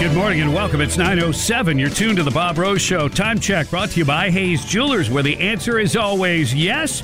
Good 0.00 0.14
morning 0.14 0.40
and 0.40 0.54
welcome. 0.54 0.80
It's 0.80 0.96
907. 0.96 1.78
You're 1.78 1.90
tuned 1.90 2.16
to 2.16 2.22
the 2.22 2.30
Bob 2.30 2.56
Rose 2.56 2.80
Show. 2.80 3.06
Time 3.06 3.38
check 3.38 3.68
brought 3.68 3.90
to 3.90 3.98
you 3.98 4.06
by 4.06 4.30
Hayes 4.30 4.64
Jewelers, 4.64 5.10
where 5.10 5.22
the 5.22 5.36
answer 5.36 5.78
is 5.78 5.94
always 5.94 6.54
yes. 6.54 7.02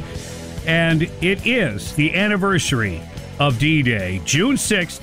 And 0.67 1.03
it 1.21 1.47
is 1.47 1.95
the 1.95 2.15
anniversary 2.15 3.03
of 3.39 3.59
D 3.59 3.83
Day, 3.83 4.23
June 4.25 4.57
6th, 4.57 5.03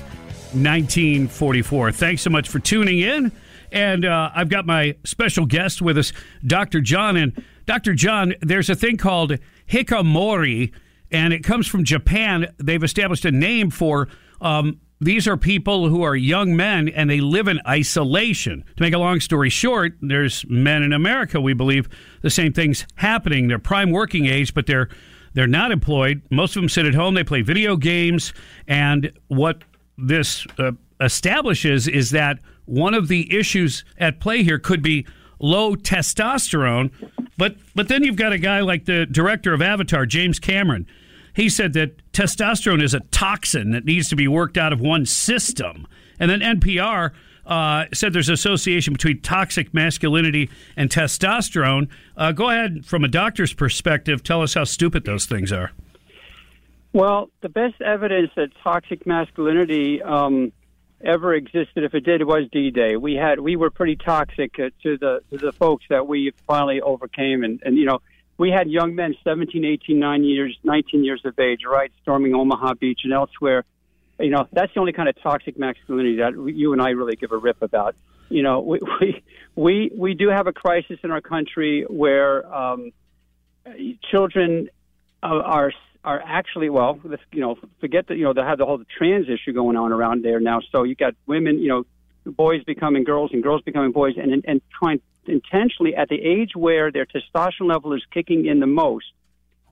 1944. 0.54 1.92
Thanks 1.92 2.22
so 2.22 2.30
much 2.30 2.48
for 2.48 2.58
tuning 2.58 2.98
in. 2.98 3.30
And 3.70 4.04
uh, 4.04 4.32
I've 4.34 4.48
got 4.48 4.66
my 4.66 4.96
special 5.04 5.46
guest 5.46 5.80
with 5.80 5.96
us, 5.96 6.12
Dr. 6.44 6.80
John. 6.80 7.16
And 7.16 7.44
Dr. 7.64 7.94
John, 7.94 8.34
there's 8.40 8.68
a 8.68 8.74
thing 8.74 8.96
called 8.96 9.38
hikikomori, 9.68 10.72
and 11.12 11.32
it 11.32 11.44
comes 11.44 11.68
from 11.68 11.84
Japan. 11.84 12.52
They've 12.58 12.82
established 12.82 13.24
a 13.24 13.30
name 13.30 13.70
for 13.70 14.08
um, 14.40 14.80
these 15.00 15.26
are 15.26 15.36
people 15.36 15.88
who 15.88 16.02
are 16.02 16.16
young 16.16 16.56
men 16.56 16.88
and 16.88 17.10
they 17.10 17.20
live 17.20 17.48
in 17.48 17.60
isolation. 17.66 18.64
To 18.76 18.82
make 18.82 18.94
a 18.94 18.98
long 18.98 19.20
story 19.20 19.50
short, 19.50 19.94
there's 20.00 20.44
men 20.48 20.82
in 20.82 20.92
America, 20.92 21.40
we 21.40 21.52
believe 21.52 21.88
the 22.22 22.30
same 22.30 22.52
thing's 22.52 22.86
happening. 22.96 23.48
They're 23.48 23.58
prime 23.58 23.90
working 23.90 24.26
age, 24.26 24.54
but 24.54 24.66
they're 24.66 24.88
they're 25.34 25.46
not 25.48 25.72
employed. 25.72 26.22
Most 26.30 26.54
of 26.54 26.62
them 26.62 26.68
sit 26.68 26.86
at 26.86 26.94
home, 26.94 27.14
they 27.14 27.24
play 27.24 27.42
video 27.42 27.76
games, 27.76 28.32
and 28.68 29.12
what 29.26 29.64
this 29.98 30.46
uh, 30.58 30.72
establishes 31.00 31.88
is 31.88 32.10
that 32.10 32.38
one 32.66 32.94
of 32.94 33.08
the 33.08 33.36
issues 33.36 33.84
at 33.98 34.20
play 34.20 34.44
here 34.44 34.60
could 34.60 34.80
be 34.80 35.06
low 35.40 35.74
testosterone. 35.74 36.92
But 37.36 37.56
but 37.74 37.88
then 37.88 38.04
you've 38.04 38.16
got 38.16 38.32
a 38.32 38.38
guy 38.38 38.60
like 38.60 38.84
the 38.84 39.06
director 39.06 39.52
of 39.52 39.60
Avatar, 39.60 40.06
James 40.06 40.38
Cameron. 40.38 40.86
He 41.34 41.48
said 41.48 41.72
that 41.74 42.12
testosterone 42.12 42.82
is 42.82 42.94
a 42.94 43.00
toxin 43.00 43.72
that 43.72 43.84
needs 43.84 44.08
to 44.08 44.16
be 44.16 44.28
worked 44.28 44.56
out 44.56 44.72
of 44.72 44.80
one 44.80 45.04
system. 45.04 45.86
And 46.18 46.30
then 46.30 46.40
NPR 46.40 47.10
uh, 47.46 47.84
said 47.92 48.12
there's 48.12 48.28
association 48.28 48.92
between 48.92 49.20
toxic 49.20 49.74
masculinity 49.74 50.48
and 50.76 50.88
testosterone. 50.88 51.88
Uh, 52.16 52.32
go 52.32 52.50
ahead, 52.50 52.86
from 52.86 53.04
a 53.04 53.08
doctor's 53.08 53.52
perspective, 53.52 54.22
tell 54.22 54.42
us 54.42 54.54
how 54.54 54.64
stupid 54.64 55.04
those 55.04 55.26
things 55.26 55.52
are. 55.52 55.72
Well, 56.92 57.30
the 57.40 57.48
best 57.48 57.80
evidence 57.82 58.30
that 58.36 58.50
toxic 58.62 59.04
masculinity 59.04 60.00
um, 60.00 60.52
ever 61.04 61.34
existed, 61.34 61.82
if 61.82 61.92
it 61.92 62.04
did, 62.04 62.22
was 62.24 62.48
D-Day. 62.52 62.96
We 62.96 63.14
had 63.14 63.40
we 63.40 63.56
were 63.56 63.70
pretty 63.70 63.96
toxic 63.96 64.54
uh, 64.60 64.70
to 64.84 64.96
the 64.96 65.20
to 65.30 65.38
the 65.38 65.52
folks 65.52 65.84
that 65.90 66.06
we 66.06 66.32
finally 66.46 66.80
overcame, 66.80 67.42
and 67.42 67.60
and 67.64 67.76
you 67.76 67.84
know 67.84 68.00
we 68.36 68.50
had 68.50 68.68
young 68.68 68.94
men, 68.94 69.14
17, 69.24 69.64
18, 69.64 69.98
9 69.98 70.24
years, 70.24 70.58
19 70.64 71.04
years 71.04 71.22
of 71.24 71.38
age, 71.38 71.60
right, 71.70 71.92
storming 72.02 72.34
Omaha 72.34 72.74
Beach 72.74 73.00
and 73.04 73.12
elsewhere. 73.12 73.64
You 74.18 74.30
know, 74.30 74.46
that's 74.52 74.72
the 74.74 74.80
only 74.80 74.92
kind 74.92 75.08
of 75.08 75.20
toxic 75.22 75.58
masculinity 75.58 76.16
that 76.16 76.32
you 76.54 76.72
and 76.72 76.80
I 76.80 76.90
really 76.90 77.16
give 77.16 77.32
a 77.32 77.36
rip 77.36 77.62
about. 77.62 77.94
You 78.28 78.42
know, 78.42 78.60
we 78.60 78.80
we 79.00 79.22
we, 79.56 79.90
we 79.96 80.14
do 80.14 80.28
have 80.28 80.46
a 80.46 80.52
crisis 80.52 80.98
in 81.02 81.10
our 81.10 81.20
country 81.20 81.84
where 81.88 82.52
um, 82.52 82.92
children 84.10 84.68
are 85.22 85.72
are 86.04 86.22
actually 86.24 86.68
well, 86.68 87.00
you 87.32 87.40
know, 87.40 87.56
forget 87.80 88.08
that 88.08 88.16
you 88.16 88.24
know 88.24 88.32
they 88.32 88.42
have 88.42 88.58
the 88.58 88.66
whole 88.66 88.82
trans 88.98 89.26
issue 89.28 89.52
going 89.52 89.76
on 89.76 89.92
around 89.92 90.24
there 90.24 90.38
now. 90.40 90.60
So 90.70 90.82
you 90.82 90.94
got 90.94 91.14
women, 91.26 91.58
you 91.58 91.68
know, 91.68 91.84
boys 92.24 92.62
becoming 92.64 93.04
girls 93.04 93.30
and 93.32 93.42
girls 93.42 93.62
becoming 93.62 93.92
boys, 93.92 94.14
and 94.16 94.44
and 94.46 94.60
trying 94.78 95.00
intentionally 95.26 95.94
at 95.94 96.08
the 96.08 96.20
age 96.20 96.50
where 96.54 96.92
their 96.92 97.06
testosterone 97.06 97.68
level 97.68 97.92
is 97.94 98.02
kicking 98.12 98.46
in 98.46 98.60
the 98.60 98.66
most, 98.66 99.06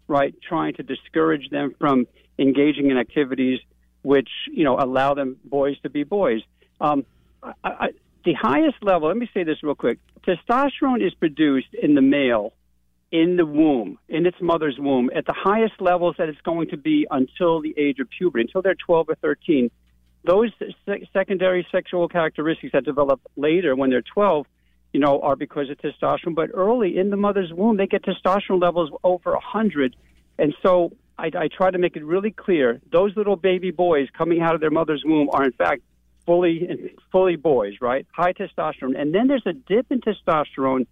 right? 0.08 0.34
Trying 0.46 0.74
to 0.74 0.82
discourage 0.82 1.50
them 1.50 1.74
from 1.78 2.06
engaging 2.38 2.90
in 2.90 2.96
activities 2.96 3.60
which 4.02 4.28
you 4.50 4.64
know 4.64 4.76
allow 4.78 5.14
them 5.14 5.36
boys 5.44 5.78
to 5.80 5.90
be 5.90 6.04
boys. 6.04 6.42
Um, 6.80 7.04
I, 7.42 7.52
I, 7.64 7.88
the 8.24 8.34
highest 8.34 8.82
level. 8.82 9.08
Let 9.08 9.16
me 9.16 9.28
say 9.32 9.44
this 9.44 9.62
real 9.62 9.74
quick. 9.74 9.98
Testosterone 10.26 11.04
is 11.04 11.14
produced 11.14 11.74
in 11.74 11.94
the 11.94 12.02
male 12.02 12.52
in 13.12 13.36
the 13.36 13.44
womb, 13.44 13.98
in 14.08 14.24
its 14.24 14.38
mother's 14.40 14.78
womb, 14.78 15.10
at 15.14 15.26
the 15.26 15.34
highest 15.36 15.74
levels 15.80 16.16
that 16.16 16.30
it's 16.30 16.40
going 16.40 16.70
to 16.70 16.78
be 16.78 17.06
until 17.10 17.60
the 17.60 17.74
age 17.76 17.98
of 18.00 18.08
puberty, 18.08 18.42
until 18.42 18.62
they're 18.62 18.74
12 18.74 19.10
or 19.10 19.14
13. 19.16 19.70
Those 20.24 20.50
se- 20.86 21.08
secondary 21.12 21.66
sexual 21.72 22.08
characteristics 22.08 22.72
that 22.72 22.84
develop 22.84 23.20
later 23.36 23.74
when 23.74 23.90
they're 23.90 24.02
12 24.02 24.46
you 24.92 25.00
know, 25.00 25.20
are 25.20 25.36
because 25.36 25.70
of 25.70 25.78
testosterone. 25.78 26.34
But 26.34 26.50
early 26.54 26.98
in 26.98 27.10
the 27.10 27.16
mother's 27.16 27.52
womb, 27.52 27.76
they 27.76 27.86
get 27.86 28.04
testosterone 28.04 28.60
levels 28.60 28.90
over 29.02 29.32
100. 29.32 29.96
And 30.38 30.54
so 30.62 30.92
I, 31.18 31.30
I 31.36 31.48
try 31.48 31.70
to 31.70 31.78
make 31.78 31.96
it 31.96 32.04
really 32.04 32.30
clear 32.30 32.80
those 32.90 33.16
little 33.16 33.36
baby 33.36 33.70
boys 33.70 34.08
coming 34.16 34.42
out 34.42 34.54
of 34.54 34.60
their 34.60 34.70
mother's 34.70 35.02
womb 35.04 35.30
are, 35.32 35.44
in 35.44 35.52
fact, 35.52 35.82
fully 36.26 36.94
fully 37.10 37.36
boys, 37.36 37.74
right? 37.80 38.06
High 38.12 38.32
testosterone. 38.32 39.00
And 39.00 39.14
then 39.14 39.28
there's 39.28 39.46
a 39.46 39.52
dip 39.52 39.90
in 39.90 40.00
testosterone 40.00 40.86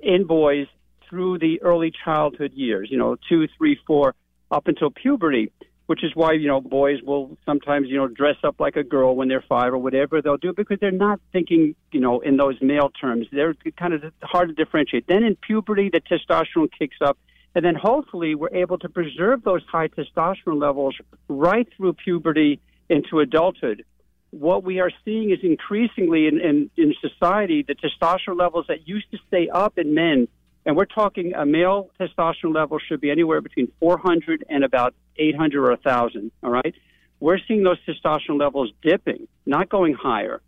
in 0.00 0.26
boys 0.26 0.66
through 1.08 1.38
the 1.38 1.60
early 1.62 1.92
childhood 2.04 2.52
years, 2.54 2.88
you 2.90 2.96
know, 2.96 3.16
two, 3.28 3.46
three, 3.58 3.78
four, 3.86 4.14
up 4.50 4.66
until 4.66 4.90
puberty 4.90 5.52
which 5.92 6.02
is 6.02 6.12
why 6.14 6.32
you 6.32 6.48
know 6.48 6.58
boys 6.58 7.02
will 7.02 7.36
sometimes 7.44 7.86
you 7.90 7.98
know 7.98 8.08
dress 8.08 8.36
up 8.44 8.58
like 8.58 8.76
a 8.76 8.82
girl 8.82 9.14
when 9.14 9.28
they're 9.28 9.44
five 9.46 9.74
or 9.74 9.76
whatever 9.76 10.22
they'll 10.22 10.38
do 10.38 10.54
because 10.54 10.78
they're 10.80 10.90
not 10.90 11.20
thinking 11.32 11.74
you 11.90 12.00
know 12.00 12.18
in 12.20 12.38
those 12.38 12.56
male 12.62 12.88
terms. 12.88 13.26
They're 13.30 13.54
kind 13.76 13.92
of 13.92 14.10
hard 14.22 14.48
to 14.48 14.54
differentiate. 14.54 15.06
Then 15.06 15.22
in 15.22 15.36
puberty, 15.36 15.90
the 15.90 16.00
testosterone 16.00 16.70
kicks 16.78 16.96
up, 17.02 17.18
and 17.54 17.62
then 17.62 17.74
hopefully 17.74 18.34
we're 18.34 18.54
able 18.54 18.78
to 18.78 18.88
preserve 18.88 19.42
those 19.42 19.60
high 19.70 19.88
testosterone 19.88 20.58
levels 20.58 20.96
right 21.28 21.68
through 21.76 21.92
puberty 21.92 22.58
into 22.88 23.20
adulthood. 23.20 23.84
What 24.30 24.64
we 24.64 24.80
are 24.80 24.92
seeing 25.04 25.30
is 25.30 25.40
increasingly 25.42 26.26
in, 26.26 26.40
in, 26.40 26.70
in 26.78 26.94
society 27.02 27.66
the 27.68 27.74
testosterone 27.74 28.38
levels 28.38 28.64
that 28.68 28.88
used 28.88 29.10
to 29.10 29.18
stay 29.28 29.50
up 29.50 29.76
in 29.76 29.92
men 29.92 30.26
and 30.64 30.76
we're 30.76 30.84
talking 30.84 31.34
a 31.34 31.44
male 31.44 31.90
testosterone 31.98 32.54
level 32.54 32.78
should 32.78 33.00
be 33.00 33.10
anywhere 33.10 33.40
between 33.40 33.70
400 33.80 34.44
and 34.48 34.64
about 34.64 34.94
800 35.16 35.64
or 35.64 35.70
1,000. 35.70 36.30
All 36.42 36.50
right. 36.50 36.74
We're 37.20 37.38
seeing 37.46 37.62
those 37.62 37.78
testosterone 37.86 38.40
levels 38.40 38.72
dipping, 38.82 39.28
not 39.46 39.68
going 39.68 39.94
higher. 39.94 40.40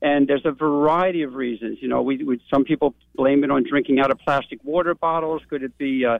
And 0.00 0.26
there's 0.26 0.44
a 0.44 0.50
variety 0.50 1.22
of 1.22 1.34
reasons. 1.34 1.78
You 1.80 1.88
know, 1.88 2.02
we, 2.02 2.24
we 2.24 2.42
some 2.52 2.64
people 2.64 2.94
blame 3.14 3.44
it 3.44 3.50
on 3.50 3.64
drinking 3.68 4.00
out 4.00 4.10
of 4.10 4.18
plastic 4.18 4.58
water 4.64 4.94
bottles. 4.94 5.42
Could 5.48 5.62
it 5.62 5.76
be 5.78 6.04
uh, 6.04 6.18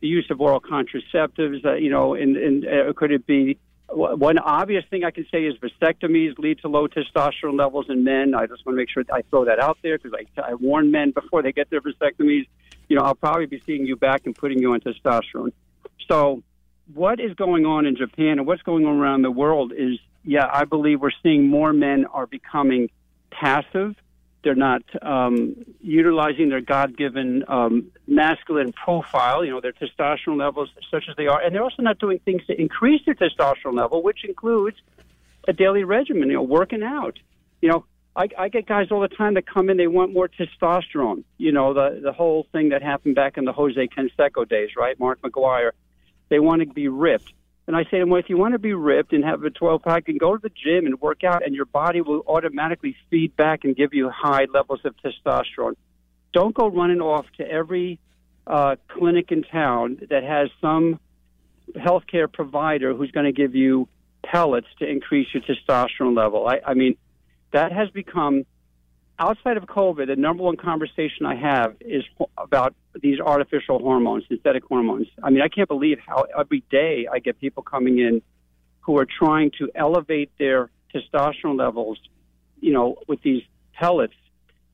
the 0.00 0.06
use 0.06 0.26
of 0.30 0.40
oral 0.40 0.60
contraceptives? 0.60 1.64
Uh, 1.64 1.74
you 1.74 1.90
know, 1.90 2.14
and, 2.14 2.36
and 2.36 2.66
uh, 2.66 2.92
could 2.94 3.10
it 3.10 3.26
be 3.26 3.58
one 3.90 4.38
obvious 4.38 4.84
thing 4.90 5.04
I 5.04 5.10
can 5.10 5.26
say 5.30 5.44
is 5.44 5.54
vasectomies 5.58 6.38
lead 6.38 6.60
to 6.60 6.68
low 6.68 6.88
testosterone 6.88 7.58
levels 7.58 7.86
in 7.88 8.04
men. 8.04 8.34
I 8.34 8.46
just 8.46 8.64
want 8.64 8.76
to 8.76 8.80
make 8.80 8.90
sure 8.90 9.02
I 9.12 9.22
throw 9.22 9.46
that 9.46 9.58
out 9.58 9.78
there 9.82 9.98
because 9.98 10.12
I, 10.14 10.50
I 10.50 10.54
warn 10.54 10.90
men 10.90 11.10
before 11.10 11.42
they 11.42 11.52
get 11.52 11.68
their 11.70 11.80
vasectomies 11.80 12.46
you 12.88 12.96
know, 12.96 13.02
I'll 13.02 13.14
probably 13.14 13.46
be 13.46 13.62
seeing 13.66 13.86
you 13.86 13.96
back 13.96 14.22
and 14.24 14.34
putting 14.34 14.58
you 14.58 14.72
on 14.72 14.80
testosterone. 14.80 15.52
So, 16.10 16.42
what 16.94 17.20
is 17.20 17.34
going 17.34 17.66
on 17.66 17.86
in 17.86 17.96
Japan 17.96 18.38
and 18.38 18.46
what's 18.46 18.62
going 18.62 18.86
on 18.86 18.98
around 18.98 19.22
the 19.22 19.30
world 19.30 19.72
is, 19.76 19.98
yeah, 20.24 20.48
I 20.52 20.64
believe 20.64 21.00
we're 21.00 21.10
seeing 21.22 21.46
more 21.48 21.72
men 21.72 22.06
are 22.06 22.26
becoming 22.26 22.90
passive. 23.30 23.94
They're 24.44 24.54
not 24.54 24.82
um, 25.02 25.64
utilizing 25.80 26.48
their 26.48 26.60
God-given 26.60 27.44
um, 27.48 27.90
masculine 28.06 28.72
profile, 28.72 29.44
you 29.44 29.50
know, 29.50 29.60
their 29.60 29.72
testosterone 29.72 30.38
levels 30.38 30.70
such 30.90 31.04
as 31.10 31.16
they 31.16 31.26
are, 31.26 31.40
and 31.40 31.54
they're 31.54 31.62
also 31.62 31.82
not 31.82 31.98
doing 31.98 32.20
things 32.20 32.46
to 32.46 32.58
increase 32.58 33.02
their 33.04 33.14
testosterone 33.14 33.76
level, 33.76 34.02
which 34.02 34.24
includes 34.24 34.76
a 35.48 35.52
daily 35.52 35.84
regimen, 35.84 36.28
you 36.28 36.34
know, 36.34 36.42
working 36.42 36.82
out. 36.82 37.18
You 37.60 37.70
know, 37.70 37.84
I, 38.14 38.28
I 38.38 38.48
get 38.48 38.66
guys 38.66 38.88
all 38.90 39.00
the 39.00 39.08
time 39.08 39.34
that 39.34 39.46
come 39.46 39.70
in. 39.70 39.76
They 39.76 39.86
want 39.86 40.12
more 40.12 40.28
testosterone. 40.28 41.24
You 41.36 41.52
know, 41.52 41.74
the 41.74 42.00
the 42.02 42.12
whole 42.12 42.46
thing 42.52 42.68
that 42.70 42.82
happened 42.82 43.14
back 43.14 43.38
in 43.38 43.44
the 43.44 43.52
Jose 43.52 43.88
Canseco 43.88 44.48
days, 44.48 44.70
right? 44.76 44.98
Mark 44.98 45.20
McGwire. 45.22 45.72
They 46.28 46.38
want 46.38 46.62
to 46.62 46.66
be 46.66 46.88
ripped. 46.88 47.32
And 47.66 47.76
I 47.76 47.84
say 47.84 47.90
to 47.90 47.98
them, 48.00 48.10
well, 48.10 48.20
if 48.20 48.30
you 48.30 48.38
want 48.38 48.52
to 48.52 48.58
be 48.58 48.72
ripped 48.72 49.12
and 49.12 49.22
have 49.24 49.44
a 49.44 49.50
12 49.50 49.82
pack, 49.82 50.08
and 50.08 50.18
go 50.18 50.34
to 50.34 50.40
the 50.40 50.48
gym 50.48 50.86
and 50.86 51.00
work 51.00 51.22
out, 51.22 51.44
and 51.44 51.54
your 51.54 51.66
body 51.66 52.00
will 52.00 52.22
automatically 52.26 52.96
feed 53.10 53.36
back 53.36 53.64
and 53.64 53.76
give 53.76 53.92
you 53.92 54.08
high 54.08 54.46
levels 54.52 54.80
of 54.84 54.94
testosterone. 55.04 55.74
Don't 56.32 56.54
go 56.54 56.68
running 56.68 57.00
off 57.00 57.26
to 57.36 57.46
every 57.46 57.98
uh, 58.46 58.76
clinic 58.88 59.30
in 59.30 59.42
town 59.42 59.98
that 60.08 60.22
has 60.22 60.48
some 60.60 60.98
healthcare 61.76 62.32
provider 62.32 62.94
who's 62.94 63.10
going 63.10 63.26
to 63.26 63.32
give 63.32 63.54
you 63.54 63.86
pellets 64.24 64.66
to 64.78 64.88
increase 64.88 65.28
your 65.34 65.42
testosterone 65.42 66.16
level. 66.16 66.46
I, 66.48 66.60
I 66.66 66.74
mean, 66.74 66.96
that 67.52 67.72
has 67.72 67.90
become 67.90 68.44
outside 69.18 69.56
of 69.56 69.64
COVID, 69.64 70.06
the 70.06 70.16
number 70.16 70.42
one 70.42 70.56
conversation 70.56 71.26
I 71.26 71.34
have 71.34 71.76
is 71.80 72.04
about 72.36 72.74
these 73.00 73.20
artificial 73.20 73.78
hormones, 73.78 74.24
synthetic 74.28 74.64
hormones. 74.64 75.06
I 75.22 75.30
mean, 75.30 75.42
I 75.42 75.48
can't 75.48 75.68
believe 75.68 75.98
how 76.06 76.26
every 76.38 76.62
day 76.70 77.06
I 77.10 77.18
get 77.18 77.40
people 77.40 77.62
coming 77.62 77.98
in 77.98 78.22
who 78.80 78.98
are 78.98 79.06
trying 79.06 79.50
to 79.58 79.70
elevate 79.74 80.30
their 80.38 80.70
testosterone 80.94 81.58
levels, 81.58 81.98
you 82.60 82.72
know, 82.72 82.96
with 83.06 83.22
these 83.22 83.42
pellets 83.74 84.14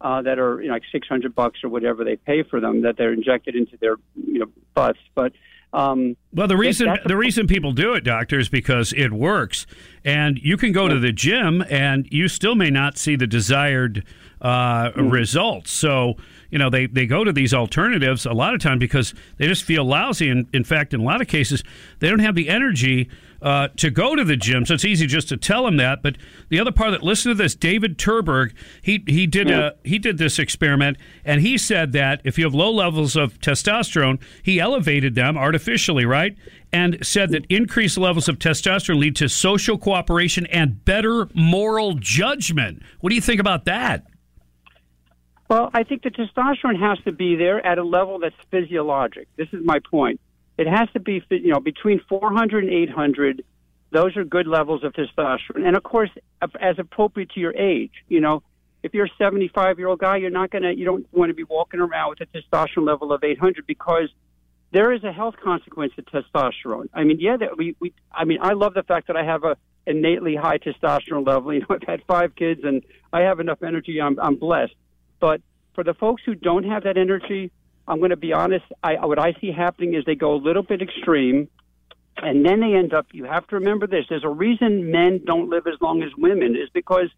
uh, 0.01 0.23
that 0.23 0.39
are 0.39 0.61
you 0.61 0.69
know, 0.69 0.75
like 0.75 0.83
600 0.93 1.35
bucks 1.35 1.61
or 1.65 1.69
whatever 1.69 2.05
they 2.05 2.17
pay 2.17 2.43
for 2.43 2.61
them 2.61 2.83
that 2.83 2.97
they're 2.97 3.13
injected 3.13 3.57
into 3.57 3.77
their 3.79 3.97
you 4.15 4.39
know 4.39 4.47
butts. 4.75 4.99
But 5.15 5.33
um, 5.73 6.17
well, 6.33 6.47
the 6.47 6.57
reason 6.57 6.97
the 7.05 7.17
reason 7.17 7.47
people 7.47 7.73
do 7.73 7.95
it, 7.95 8.05
doctor, 8.05 8.39
is 8.39 8.49
because 8.49 8.93
it 8.93 9.13
works, 9.13 9.67
and 10.05 10.39
you 10.39 10.57
can 10.57 10.73
go 10.73 10.89
to 10.89 10.99
the 10.99 11.11
gym 11.11 11.65
and 11.69 12.07
you 12.13 12.29
still 12.29 12.55
may 12.55 12.71
not 12.71 12.97
see 12.97 13.17
the 13.17 13.27
desired 13.27 14.05
uh, 14.45 14.91
mm-hmm. 14.91 15.09
results. 15.09 15.73
So 15.73 16.15
you 16.51 16.59
know 16.59 16.71
they, 16.71 16.87
they 16.87 17.07
go 17.07 17.25
to 17.25 17.33
these 17.33 17.55
alternatives 17.55 18.27
a 18.27 18.33
lot 18.33 18.55
of 18.55 18.61
time 18.61 18.79
because 18.79 19.15
they 19.39 19.49
just 19.49 19.65
feel 19.65 19.85
lousy, 19.85 20.29
and 20.29 20.47
in 20.53 20.63
fact, 20.63 20.95
in 20.95 21.01
a 21.01 21.03
lot 21.03 21.21
of 21.21 21.27
cases, 21.27 21.65
they 21.99 22.11
don't 22.11 22.21
have 22.21 22.35
the 22.35 22.51
energy 22.51 23.09
uh, 23.41 23.69
to 23.77 23.91
go 23.91 24.15
to 24.15 24.23
the 24.23 24.37
gym. 24.37 24.65
So 24.67 24.75
it's 24.75 24.85
easy 24.85 25.07
just 25.07 25.29
to 25.31 25.37
tell 25.37 25.65
them 25.65 25.79
that. 25.79 26.03
But 26.03 26.17
the 26.49 26.61
other 26.61 26.73
part 26.73 26.93
that 26.93 27.03
listen 27.03 27.31
to 27.31 27.35
this, 27.35 27.55
David 27.55 27.99
Turberg, 27.99 28.53
he 28.83 29.03
he 29.07 29.27
did 29.27 29.49
yeah. 29.49 29.71
a, 29.71 29.89
he 29.89 29.99
did 29.99 30.19
this 30.19 30.39
experiment, 30.39 30.99
and 31.25 31.41
he 31.41 31.57
said 31.57 31.93
that 31.93 32.21
if 32.25 32.39
you 32.39 32.45
have 32.45 32.55
low 32.55 32.71
levels 32.71 33.17
of 33.17 33.41
testosterone, 33.41 34.21
he 34.43 34.61
elevated 34.61 35.15
them 35.15 35.39
artificially, 35.39 36.05
right? 36.05 36.37
And 36.71 36.99
said 37.07 37.31
that 37.31 37.47
increased 37.49 37.97
levels 37.97 38.29
of 38.29 38.39
testosterone 38.39 38.99
lead 38.99 39.17
to 39.17 39.29
social 39.29 39.79
cooperation 39.79 40.47
and 40.47 40.85
better 40.85 41.29
moral 41.35 41.95
judgment. 41.95 42.83
What 43.01 43.09
do 43.09 43.17
you 43.17 43.23
think 43.23 43.41
about 43.41 43.65
that? 43.65 44.05
Well, 45.49 45.71
I 45.75 45.83
think 45.83 46.03
the 46.03 46.11
testosterone 46.11 46.79
has 46.81 46.99
to 47.05 47.13
be 47.13 47.37
there 47.37 47.65
at 47.65 47.79
a 47.79 47.85
level 47.85 48.19
that's 48.19 48.35
physiologic. 48.51 49.29
This 49.37 49.49
is 49.53 49.65
my 49.65 49.79
point. 49.79 50.21
It 50.57 50.67
has 50.67 50.89
to 50.95 51.01
be, 51.01 51.23
you 51.31 51.53
know, 51.53 51.61
between 51.61 52.01
400 52.09 52.65
and 52.65 52.73
800. 52.73 53.45
Those 53.91 54.17
are 54.17 54.25
good 54.25 54.47
levels 54.47 54.83
of 54.85 54.93
testosterone, 54.93 55.67
and 55.67 55.77
of 55.77 55.83
course, 55.83 56.11
as 56.61 56.79
appropriate 56.79 57.31
to 57.33 57.41
your 57.41 57.55
age. 57.55 57.93
You 58.09 58.21
know, 58.21 58.43
if 58.83 58.93
you're 58.93 59.07
a 59.07 59.17
75 59.19 59.79
year 59.79 59.89
old 59.89 60.01
guy, 60.01 60.17
you're 60.17 60.31
not 60.31 60.51
gonna, 60.51 60.73
you 60.73 60.85
don't 60.85 61.07
want 61.13 61.31
to 61.31 61.35
be 61.35 61.45
walking 61.45 61.81
around 61.81 62.11
with 62.11 62.21
a 62.21 62.27
testosterone 62.27 62.87
level 62.87 63.13
of 63.13 63.23
800 63.23 63.67
because 63.67 64.09
there 64.73 64.93
is 64.93 65.05
a 65.05 65.13
health 65.13 65.37
consequence 65.43 65.93
to 65.95 66.03
testosterone. 66.03 66.89
I 66.93 67.05
mean, 67.05 67.19
yeah, 67.21 67.37
we, 67.57 67.77
we, 67.79 67.93
I 68.13 68.25
mean, 68.25 68.39
I 68.41 68.55
love 68.55 68.75
the 68.75 68.83
fact 68.83 69.07
that 69.07 69.17
I 69.17 69.25
have 69.25 69.45
a 69.45 69.57
innately 69.87 70.35
high 70.35 70.59
testosterone 70.59 71.27
level. 71.27 71.53
You 71.53 71.61
know, 71.61 71.67
I've 71.71 71.83
had 71.87 72.03
five 72.07 72.35
kids 72.35 72.63
and 72.65 72.83
I 73.13 73.21
have 73.23 73.39
enough 73.39 73.63
energy. 73.63 74.01
I'm, 74.01 74.19
I'm 74.19 74.37
blessed. 74.37 74.75
But 75.25 75.41
for 75.75 75.83
the 75.83 75.95
folks 75.95 76.21
who 76.27 76.35
don't 76.35 76.65
have 76.65 76.83
that 76.83 76.99
energy, 76.99 77.51
I'm 77.89 77.97
going 77.97 78.11
to 78.11 78.17
be 78.17 78.35
honest. 78.35 78.67
I, 78.83 79.07
what 79.07 79.19
I 79.19 79.33
see 79.41 79.51
happening 79.51 79.95
is 79.95 80.05
they 80.05 80.17
go 80.17 80.35
a 80.35 80.37
little 80.37 80.63
bit 80.63 80.83
extreme, 80.83 81.49
and 82.19 82.45
then 82.45 82.61
they 82.61 82.75
end 82.75 82.93
up. 82.93 83.07
You 83.13 83.25
have 83.25 83.47
to 83.47 83.55
remember 83.55 83.87
this. 83.87 84.05
There's 84.11 84.23
a 84.23 84.29
reason 84.29 84.91
men 84.91 85.23
don't 85.25 85.49
live 85.49 85.67
as 85.67 85.81
long 85.81 86.03
as 86.03 86.11
women 86.19 86.55
is 86.55 86.69
because 86.75 87.09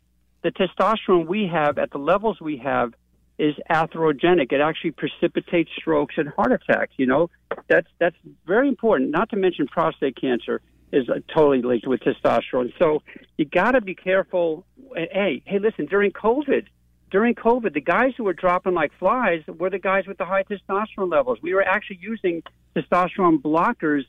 the 0.44 0.52
testosterone 0.52 1.26
we 1.26 1.48
have 1.52 1.78
at 1.78 1.90
the 1.90 1.98
levels 1.98 2.40
we 2.40 2.58
have 2.58 2.94
is 3.38 3.56
atherogenic. 3.68 4.52
It 4.52 4.60
actually 4.60 4.92
precipitates 4.92 5.70
strokes 5.76 6.14
and 6.16 6.28
heart 6.28 6.52
attacks. 6.52 6.92
You 6.98 7.06
know, 7.06 7.28
that's 7.66 7.88
that's 7.98 8.16
very 8.46 8.68
important. 8.68 9.10
Not 9.10 9.30
to 9.30 9.36
mention 9.36 9.66
prostate 9.66 10.14
cancer 10.14 10.60
is 10.92 11.08
uh, 11.08 11.14
totally 11.34 11.60
linked 11.60 11.88
with 11.88 12.02
testosterone. 12.02 12.72
So 12.78 13.02
you 13.36 13.46
got 13.46 13.72
to 13.72 13.80
be 13.80 13.96
careful. 13.96 14.64
Hey, 14.94 15.42
hey, 15.44 15.58
listen. 15.58 15.86
During 15.86 16.12
COVID, 16.12 16.66
during 17.10 17.34
COVID, 17.34 17.72
the 17.74 17.80
guys 17.80 18.12
who 18.16 18.24
were 18.24 18.32
dropping 18.32 18.74
like 18.74 18.92
flies 18.98 19.42
were 19.46 19.70
the 19.70 19.78
guys 19.78 20.06
with 20.06 20.18
the 20.18 20.24
high 20.24 20.42
testosterone 20.42 21.10
levels. 21.10 21.38
We 21.40 21.54
were 21.54 21.62
actually 21.62 22.00
using 22.00 22.42
testosterone 22.74 23.40
blockers 23.40 24.04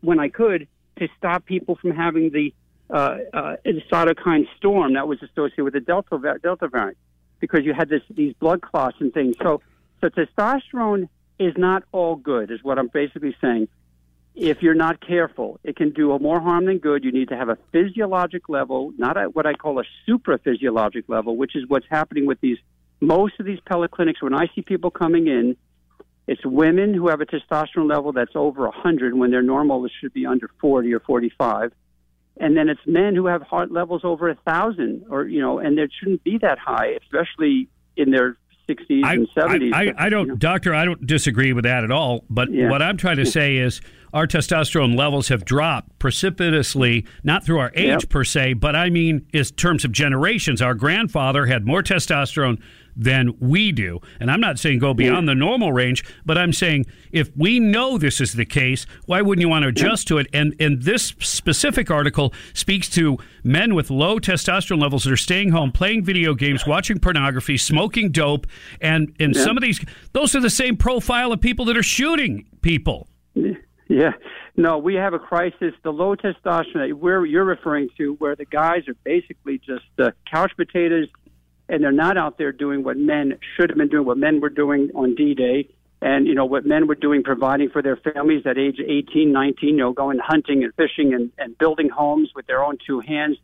when 0.00 0.18
I 0.18 0.28
could 0.28 0.66
to 0.98 1.08
stop 1.16 1.44
people 1.44 1.76
from 1.76 1.90
having 1.90 2.30
the 2.30 2.54
uh, 2.90 3.18
uh, 3.32 3.56
cytokine 3.92 4.46
storm 4.56 4.94
that 4.94 5.06
was 5.06 5.22
associated 5.22 5.64
with 5.64 5.74
the 5.74 5.80
Delta 5.80 6.38
Delta 6.42 6.68
variant, 6.68 6.96
because 7.38 7.64
you 7.64 7.74
had 7.74 7.88
this 7.88 8.02
these 8.10 8.34
blood 8.34 8.62
clots 8.62 8.96
and 9.00 9.12
things. 9.12 9.36
So, 9.42 9.60
so 10.00 10.08
testosterone 10.08 11.08
is 11.38 11.54
not 11.56 11.84
all 11.92 12.16
good, 12.16 12.50
is 12.50 12.64
what 12.64 12.78
I'm 12.78 12.88
basically 12.88 13.36
saying 13.40 13.68
if 14.38 14.62
you're 14.62 14.74
not 14.74 15.04
careful, 15.04 15.58
it 15.64 15.76
can 15.76 15.90
do 15.90 16.16
more 16.20 16.40
harm 16.40 16.66
than 16.66 16.78
good. 16.78 17.02
You 17.02 17.10
need 17.10 17.28
to 17.30 17.36
have 17.36 17.48
a 17.48 17.58
physiologic 17.72 18.48
level, 18.48 18.92
not 18.96 19.16
at 19.16 19.34
what 19.34 19.46
I 19.46 19.54
call 19.54 19.80
a 19.80 19.84
supra 20.06 20.38
physiologic 20.38 21.04
level, 21.08 21.36
which 21.36 21.56
is 21.56 21.64
what's 21.66 21.86
happening 21.90 22.24
with 22.24 22.40
these 22.40 22.58
most 23.00 23.34
of 23.40 23.46
these 23.46 23.58
pellet 23.66 23.90
clinics. 23.90 24.22
When 24.22 24.34
I 24.34 24.46
see 24.54 24.62
people 24.62 24.90
coming 24.90 25.26
in, 25.26 25.56
it's 26.28 26.44
women 26.44 26.94
who 26.94 27.08
have 27.08 27.20
a 27.20 27.26
testosterone 27.26 27.88
level 27.88 28.12
that's 28.12 28.36
over 28.36 28.62
100 28.62 29.14
when 29.14 29.30
their 29.30 29.42
normal 29.42 29.86
should 30.00 30.12
be 30.12 30.24
under 30.24 30.50
40 30.60 30.92
or 30.94 31.00
45. 31.00 31.72
And 32.40 32.56
then 32.56 32.68
it's 32.68 32.80
men 32.86 33.16
who 33.16 33.26
have 33.26 33.42
heart 33.42 33.72
levels 33.72 34.02
over 34.04 34.28
a 34.28 34.36
thousand, 34.46 35.06
or 35.10 35.26
you 35.26 35.40
know, 35.40 35.58
and 35.58 35.76
it 35.78 35.90
shouldn't 35.98 36.22
be 36.22 36.38
that 36.38 36.58
high, 36.58 36.96
especially 37.02 37.68
in 37.96 38.12
their 38.12 38.36
60s 38.68 39.04
I, 39.04 39.14
and 39.14 39.28
70s. 39.30 39.72
I, 39.72 39.86
I, 39.86 39.94
I 40.06 40.08
don't, 40.08 40.26
you 40.26 40.32
know. 40.32 40.36
doctor, 40.36 40.74
I 40.74 40.84
don't 40.84 41.04
disagree 41.04 41.52
with 41.52 41.64
that 41.64 41.82
at 41.82 41.90
all. 41.90 42.24
But 42.30 42.52
yeah. 42.52 42.70
what 42.70 42.82
I'm 42.82 42.96
trying 42.96 43.16
to 43.16 43.26
say 43.26 43.56
is 43.56 43.80
our 44.12 44.26
testosterone 44.26 44.96
levels 44.96 45.28
have 45.28 45.44
dropped 45.44 45.98
precipitously, 45.98 47.06
not 47.22 47.44
through 47.44 47.58
our 47.58 47.72
age 47.74 48.02
yep. 48.02 48.08
per 48.08 48.24
se, 48.24 48.54
but 48.54 48.74
I 48.74 48.90
mean 48.90 49.26
in 49.32 49.44
terms 49.44 49.84
of 49.84 49.92
generations. 49.92 50.62
Our 50.62 50.74
grandfather 50.74 51.46
had 51.46 51.66
more 51.66 51.82
testosterone 51.82 52.60
than 52.98 53.32
we 53.38 53.70
do. 53.70 54.00
And 54.18 54.30
I'm 54.30 54.40
not 54.40 54.58
saying 54.58 54.80
go 54.80 54.92
beyond 54.92 55.28
the 55.28 55.34
normal 55.34 55.72
range, 55.72 56.04
but 56.26 56.36
I'm 56.36 56.52
saying 56.52 56.86
if 57.12 57.34
we 57.36 57.60
know 57.60 57.96
this 57.96 58.20
is 58.20 58.32
the 58.32 58.44
case, 58.44 58.86
why 59.06 59.22
wouldn't 59.22 59.40
you 59.40 59.48
want 59.48 59.62
to 59.62 59.68
adjust 59.68 60.08
to 60.08 60.18
it? 60.18 60.26
And 60.32 60.54
and 60.58 60.82
this 60.82 61.14
specific 61.20 61.90
article 61.90 62.34
speaks 62.54 62.88
to 62.90 63.16
men 63.44 63.74
with 63.76 63.90
low 63.90 64.18
testosterone 64.18 64.82
levels 64.82 65.04
that 65.04 65.12
are 65.12 65.16
staying 65.16 65.50
home, 65.50 65.70
playing 65.70 66.04
video 66.04 66.34
games, 66.34 66.66
watching 66.66 66.98
pornography, 66.98 67.56
smoking 67.56 68.10
dope, 68.10 68.46
and 68.80 69.14
and 69.20 69.36
some 69.36 69.56
of 69.56 69.62
these 69.62 69.80
those 70.12 70.34
are 70.34 70.40
the 70.40 70.50
same 70.50 70.76
profile 70.76 71.32
of 71.32 71.40
people 71.40 71.64
that 71.66 71.76
are 71.76 71.82
shooting 71.82 72.46
people. 72.62 73.08
Yeah, 73.88 74.12
no, 74.54 74.76
we 74.76 74.96
have 74.96 75.14
a 75.14 75.18
crisis. 75.18 75.72
The 75.82 75.90
low 75.90 76.14
testosterone 76.14 76.92
where 76.92 77.24
you're 77.24 77.44
referring 77.44 77.88
to, 77.96 78.14
where 78.14 78.36
the 78.36 78.44
guys 78.44 78.86
are 78.86 78.94
basically 79.02 79.58
just 79.58 79.86
uh, 79.98 80.10
couch 80.30 80.52
potatoes, 80.56 81.08
and 81.70 81.82
they're 81.82 81.90
not 81.90 82.18
out 82.18 82.36
there 82.36 82.52
doing 82.52 82.84
what 82.84 82.98
men 82.98 83.38
should 83.56 83.70
have 83.70 83.78
been 83.78 83.88
doing, 83.88 84.06
what 84.06 84.18
men 84.18 84.40
were 84.40 84.50
doing 84.50 84.90
on 84.94 85.14
D-Day, 85.14 85.70
and 86.02 86.26
you 86.26 86.34
know 86.34 86.44
what 86.44 86.66
men 86.66 86.86
were 86.86 86.94
doing, 86.96 87.22
providing 87.22 87.70
for 87.70 87.80
their 87.80 87.96
families 87.96 88.44
at 88.44 88.58
age 88.58 88.78
18, 88.78 89.32
19, 89.32 89.68
you 89.70 89.76
know, 89.76 89.92
going 89.94 90.18
hunting 90.18 90.64
and 90.64 90.74
fishing 90.74 91.14
and, 91.14 91.32
and 91.38 91.56
building 91.56 91.88
homes 91.88 92.30
with 92.34 92.46
their 92.46 92.62
own 92.62 92.76
two 92.86 93.00
hands. 93.00 93.38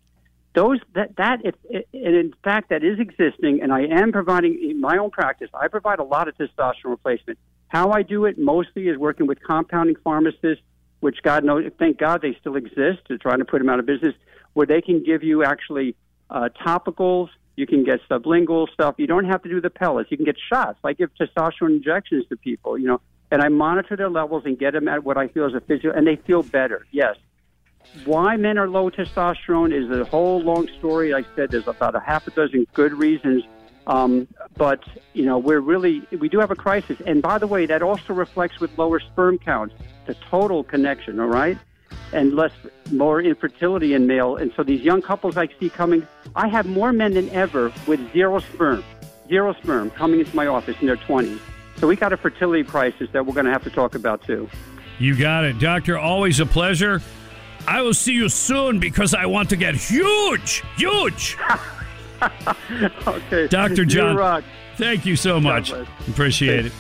Those 0.55 0.79
that 0.95 1.17
that 1.17 1.41
if, 1.43 1.55
and 1.71 2.15
in 2.15 2.35
fact 2.45 2.69
that 2.69 2.85
is 2.85 3.01
existing, 3.01 3.61
and 3.63 3.73
I 3.73 3.87
am 3.87 4.13
providing 4.13 4.61
in 4.63 4.79
my 4.79 4.99
own 4.99 5.11
practice. 5.11 5.49
I 5.55 5.69
provide 5.69 6.01
a 6.01 6.05
lot 6.05 6.29
of 6.29 6.37
testosterone 6.37 6.91
replacement 6.91 7.39
how 7.75 7.91
I 7.91 8.03
do 8.03 8.25
it 8.25 8.39
mostly 8.39 8.87
is 8.87 8.97
working 8.97 9.27
with 9.27 9.43
compounding 9.43 9.97
pharmacists, 10.05 10.63
which 11.01 11.21
God 11.25 11.43
knows, 11.43 11.69
thank 11.77 11.99
God 11.99 12.23
they 12.23 12.37
still 12.39 12.55
exist 12.55 13.01
to 13.09 13.19
try 13.19 13.37
to 13.37 13.45
put 13.45 13.59
them 13.59 13.69
out 13.69 13.81
of 13.81 13.85
business, 13.85 14.15
where 14.53 14.65
they 14.65 14.81
can 14.81 15.03
give 15.03 15.25
you 15.25 15.43
actually 15.43 15.97
uh, 16.31 16.51
topicals. 16.65 17.31
You 17.57 17.67
can 17.67 17.83
get 17.83 17.99
sublingual 18.09 18.73
stuff. 18.73 18.95
You 18.97 19.09
don't 19.09 19.25
have 19.25 19.43
to 19.43 19.49
do 19.49 19.61
the 19.61 19.71
pellets. 19.71 20.09
You 20.13 20.17
can 20.17 20.25
get 20.25 20.37
shots. 20.49 20.79
I 20.85 20.93
give 20.93 21.11
testosterone 21.21 21.77
injections 21.79 22.27
to 22.29 22.37
people, 22.37 22.79
you 22.79 22.87
know, 22.87 23.01
and 23.33 23.43
I 23.43 23.49
monitor 23.49 23.97
their 23.97 24.09
levels 24.09 24.45
and 24.47 24.57
get 24.57 24.75
them 24.75 24.87
at 24.87 25.03
what 25.03 25.17
I 25.17 25.27
feel 25.27 25.47
is 25.47 25.55
a 25.55 25.61
physical, 25.61 25.91
and 25.91 26.07
they 26.07 26.15
feel 26.15 26.45
better. 26.45 26.87
Yes. 26.93 27.17
Why 28.05 28.37
men 28.37 28.57
are 28.57 28.69
low 28.69 28.89
testosterone 28.89 29.75
is 29.75 29.91
a 29.91 30.05
whole 30.05 30.41
long 30.41 30.69
story. 30.79 31.13
I 31.13 31.25
said 31.35 31.51
there's 31.51 31.67
about 31.67 31.97
a 31.97 32.01
half 32.01 32.29
a 32.29 32.31
dozen 32.31 32.69
good 32.73 32.93
reasons 32.93 33.43
um, 33.87 34.29
but 34.57 34.83
you 35.13 35.25
know, 35.25 35.39
we're 35.39 35.61
really 35.61 36.03
we 36.19 36.29
do 36.29 36.39
have 36.39 36.51
a 36.51 36.57
crisis. 36.57 37.01
And 37.07 37.23
by 37.23 37.39
the 37.39 37.47
way, 37.47 37.67
that 37.67 37.83
also 37.83 38.15
reflects 38.15 38.61
with 38.61 38.77
lower 38.79 39.01
sperm 39.01 39.39
counts, 39.39 39.75
the 40.07 40.15
total 40.31 40.65
connection. 40.65 41.21
All 41.21 41.27
right, 41.27 41.59
and 42.13 42.35
less 42.35 42.53
more 42.91 43.21
infertility 43.21 43.95
in 43.95 44.07
male. 44.07 44.37
And 44.37 44.53
so 44.57 44.63
these 44.63 44.81
young 44.81 45.03
couples 45.03 45.37
I 45.37 45.49
see 45.61 45.71
coming, 45.71 46.07
I 46.35 46.49
have 46.49 46.67
more 46.67 46.93
men 46.93 47.15
than 47.15 47.29
ever 47.31 47.73
with 47.87 48.13
zero 48.13 48.39
sperm, 48.41 48.85
zero 49.29 49.55
sperm 49.55 49.91
coming 49.91 50.21
into 50.21 50.35
my 50.35 50.47
office 50.47 50.77
in 50.81 50.87
their 50.87 50.97
twenties. 50.97 51.41
So 51.77 51.89
we 51.89 51.97
got 51.97 52.13
a 52.13 52.17
fertility 52.17 52.65
crisis 52.65 53.09
that 53.13 53.27
we're 53.27 53.35
going 53.35 53.47
to 53.47 53.53
have 53.53 53.65
to 53.65 53.71
talk 53.71 53.95
about 53.95 54.23
too. 54.23 54.49
You 54.99 55.17
got 55.19 55.45
it, 55.45 55.59
doctor. 55.59 55.99
Always 55.99 56.39
a 56.39 56.47
pleasure. 56.47 57.03
I 57.67 57.83
will 57.83 57.95
see 57.95 58.13
you 58.13 58.29
soon 58.29 58.79
because 58.79 59.15
I 59.15 59.27
want 59.27 59.49
to 59.51 59.57
get 59.57 59.75
huge, 59.75 60.63
huge. 60.77 61.37
okay. 63.07 63.49
Dr. 63.49 63.85
John, 63.85 64.45
thank 64.77 65.05
you 65.05 65.17
so 65.17 65.41
much. 65.41 65.73
Appreciate 66.09 66.67
it. 66.67 66.73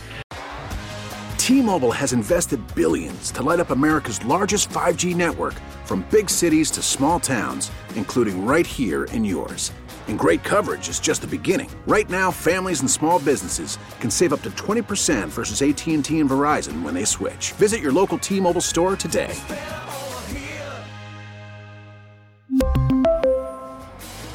T-Mobile 1.38 1.92
has 1.92 2.14
invested 2.14 2.58
billions 2.74 3.30
to 3.32 3.42
light 3.42 3.60
up 3.60 3.68
America's 3.68 4.24
largest 4.24 4.70
5G 4.70 5.14
network 5.14 5.52
from 5.84 6.06
big 6.10 6.30
cities 6.30 6.70
to 6.70 6.80
small 6.80 7.20
towns, 7.20 7.70
including 7.96 8.46
right 8.46 8.66
here 8.66 9.04
in 9.12 9.26
yours. 9.26 9.70
And 10.08 10.18
great 10.18 10.42
coverage 10.42 10.88
is 10.88 11.00
just 11.00 11.20
the 11.20 11.26
beginning. 11.26 11.70
Right 11.86 12.08
now, 12.08 12.30
families 12.30 12.80
and 12.80 12.90
small 12.90 13.18
businesses 13.18 13.78
can 14.00 14.10
save 14.10 14.32
up 14.32 14.40
to 14.42 14.50
20% 14.50 15.28
versus 15.28 15.60
AT&T 15.60 16.18
and 16.18 16.30
Verizon 16.30 16.82
when 16.82 16.94
they 16.94 17.04
switch. 17.04 17.52
Visit 17.52 17.82
your 17.82 17.92
local 17.92 18.16
T-Mobile 18.16 18.62
store 18.62 18.96
today. 18.96 19.34